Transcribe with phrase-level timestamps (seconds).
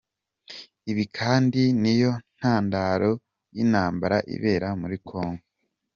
[0.91, 3.11] Ibi kandi niyo ntandaro
[3.55, 5.43] y’intambara ibera muri Congo.